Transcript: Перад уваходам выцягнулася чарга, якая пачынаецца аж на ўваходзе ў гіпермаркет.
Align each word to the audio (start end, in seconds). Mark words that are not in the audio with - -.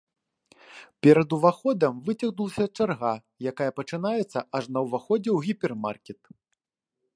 Перад 1.07 1.29
уваходам 1.37 1.99
выцягнулася 2.07 2.65
чарга, 2.79 3.13
якая 3.53 3.69
пачынаецца 3.81 4.39
аж 4.61 4.73
на 4.79 4.87
ўваходзе 4.87 5.29
ў 5.37 5.51
гіпермаркет. 5.51 6.19